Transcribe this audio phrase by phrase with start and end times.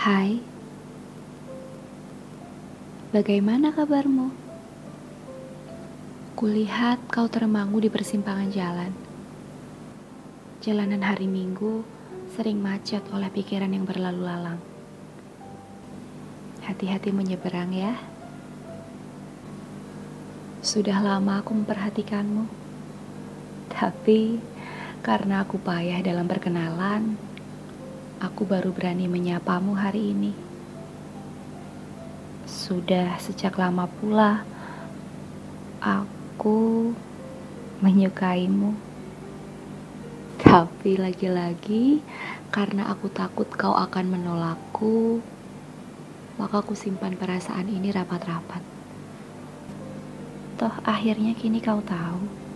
[0.00, 0.40] Hai,
[3.12, 4.32] bagaimana kabarmu?
[6.40, 8.96] Kulihat kau termangu di persimpangan jalan.
[10.64, 11.84] Jalanan hari Minggu
[12.32, 14.56] sering macet oleh pikiran yang berlalu lalang.
[16.64, 17.92] Hati-hati menyeberang ya.
[20.64, 22.48] Sudah lama aku memperhatikanmu.
[23.68, 24.40] Tapi
[25.04, 27.20] karena aku payah dalam perkenalan,
[28.20, 30.36] aku baru berani menyapamu hari ini.
[32.44, 34.44] Sudah sejak lama pula
[35.80, 36.92] aku
[37.80, 38.76] menyukaimu.
[40.40, 42.04] Tapi lagi-lagi
[42.52, 45.24] karena aku takut kau akan menolakku,
[46.36, 48.60] maka aku simpan perasaan ini rapat-rapat.
[50.60, 52.50] Toh akhirnya kini kau tahu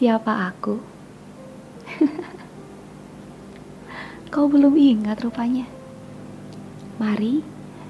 [0.00, 0.99] siapa aku.
[4.30, 5.66] Kau belum ingat rupanya.
[7.02, 7.42] Mari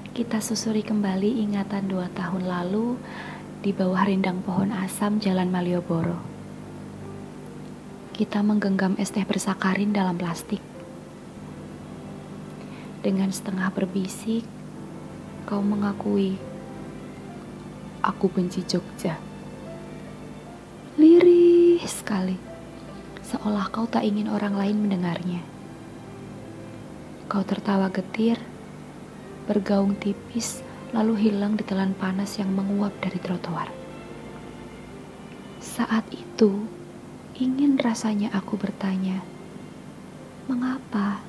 [0.09, 2.97] kita susuri kembali ingatan dua tahun lalu
[3.61, 6.17] di bawah rindang pohon asam Jalan Malioboro.
[8.17, 10.65] Kita menggenggam es teh bersakarin dalam plastik.
[13.05, 14.41] Dengan setengah berbisik,
[15.45, 16.41] kau mengakui,
[18.01, 19.21] aku benci Jogja.
[20.97, 22.41] Lirih sekali,
[23.29, 25.60] seolah kau tak ingin orang lain mendengarnya.
[27.31, 28.35] Kau tertawa getir,
[29.47, 30.59] bergaung tipis,
[30.91, 33.71] lalu hilang di telan panas yang menguap dari trotoar.
[35.63, 36.67] Saat itu,
[37.39, 39.23] ingin rasanya aku bertanya,
[40.51, 41.23] "Mengapa?"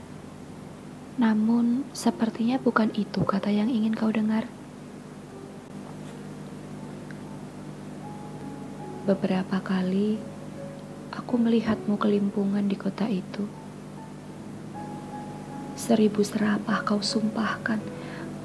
[1.23, 4.51] Namun, sepertinya bukan itu kata yang ingin kau dengar.
[9.07, 10.19] Beberapa kali
[11.15, 13.62] aku melihatmu kelimpungan di kota itu
[15.83, 17.83] Seribu serapah kau sumpahkan,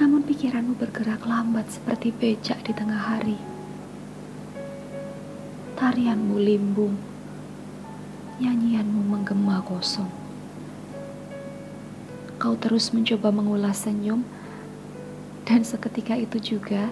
[0.02, 3.38] namun pikiranmu bergerak lambat seperti becak di tengah hari.
[5.78, 6.98] Tarianmu limbung,
[8.42, 10.10] nyanyianmu menggema kosong.
[12.42, 14.26] Kau terus mencoba mengulas senyum,
[15.46, 16.90] dan seketika itu juga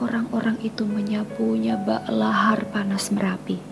[0.00, 3.71] orang-orang itu menyapunya bak lahar panas merapi.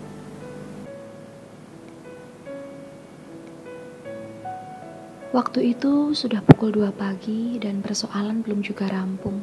[5.30, 9.38] Waktu itu sudah pukul 2 pagi dan persoalan belum juga rampung.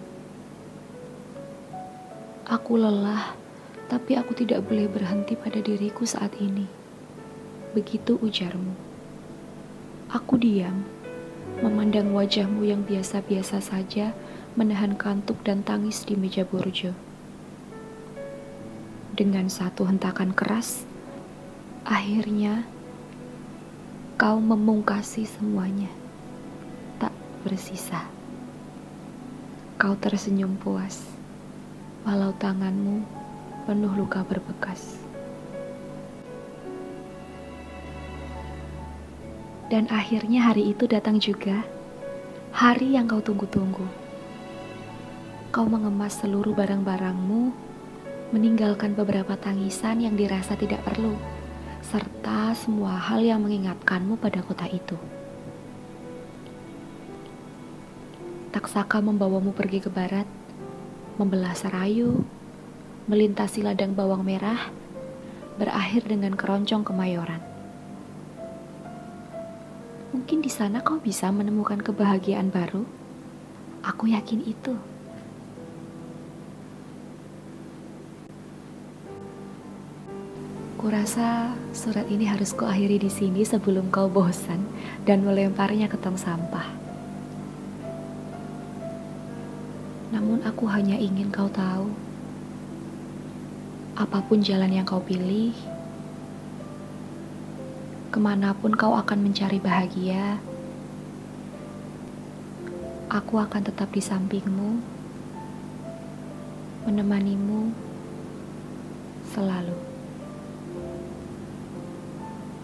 [2.44, 3.32] Aku lelah,
[3.88, 6.68] tapi aku tidak boleh berhenti pada diriku saat ini.
[7.72, 8.76] Begitu ujarmu.
[10.12, 10.84] Aku diam,
[11.64, 14.12] memandang wajahmu yang biasa-biasa saja,
[14.60, 16.92] menahan kantuk dan tangis di meja borjo.
[19.16, 20.84] Dengan satu hentakan keras,
[21.88, 22.68] akhirnya
[24.18, 25.94] Kau memungkasi semuanya,
[26.98, 27.14] tak
[27.46, 28.02] bersisa.
[29.78, 31.06] Kau tersenyum puas,
[32.02, 33.06] walau tanganmu
[33.70, 34.98] penuh luka berbekas.
[39.70, 41.62] Dan akhirnya hari itu datang juga,
[42.50, 43.86] hari yang kau tunggu-tunggu.
[45.54, 47.54] Kau mengemas seluruh barang-barangmu,
[48.34, 51.37] meninggalkan beberapa tangisan yang dirasa tidak perlu
[51.88, 55.00] serta semua hal yang mengingatkanmu pada kota itu.
[58.52, 60.28] Taksaka membawamu pergi ke barat,
[61.16, 62.28] membelah Serayu,
[63.08, 64.68] melintasi ladang bawang merah,
[65.56, 67.40] berakhir dengan keroncong kemayoran.
[70.12, 72.84] Mungkin di sana kau bisa menemukan kebahagiaan baru.
[73.88, 74.76] Aku yakin itu.
[80.88, 84.64] Kurasa surat ini harus kuakhiri di sini sebelum kau bosan
[85.04, 86.64] dan melemparnya ke tong sampah.
[90.16, 91.92] Namun aku hanya ingin kau tahu,
[94.00, 95.52] apa pun jalan yang kau pilih,
[98.08, 100.40] ke mana pun kau akan mencari bahagia,
[103.12, 104.80] aku akan tetap di sampingmu,
[106.88, 107.76] menemanimu
[109.36, 109.87] selalu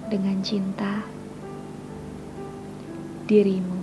[0.07, 1.03] dengan cinta
[3.27, 3.82] dirimu.